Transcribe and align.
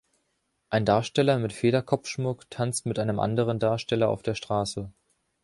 ein 0.71 0.83
Darsteller 0.83 1.37
mit 1.37 1.53
Federkopfschmuck 1.53 2.49
tanzt 2.49 2.87
mit 2.87 2.97
einem 2.97 3.19
anderen 3.19 3.59
Darsteller 3.59 4.09
auf 4.09 4.23
der 4.23 4.33
Straße 4.33 4.91